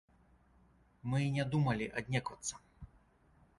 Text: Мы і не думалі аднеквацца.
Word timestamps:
Мы 1.11 1.19
і 1.25 1.29
не 1.37 1.45
думалі 1.53 1.91
аднеквацца. 2.03 2.53